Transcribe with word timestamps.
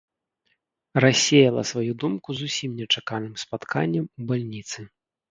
Рассеяла 1.03 1.63
сваю 1.71 1.91
думку 2.03 2.29
зусім 2.39 2.71
нечаканым 2.79 3.35
спатканнем 3.43 4.07
у 4.17 4.21
бальніцы. 4.33 4.79